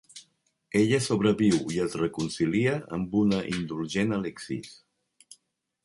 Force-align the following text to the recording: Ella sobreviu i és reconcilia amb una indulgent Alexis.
Ella 0.79 0.99
sobreviu 1.07 1.59
i 1.75 1.77
és 1.85 1.97
reconcilia 2.03 2.75
amb 2.99 3.15
una 3.25 3.43
indulgent 3.59 4.17
Alexis. 4.19 4.77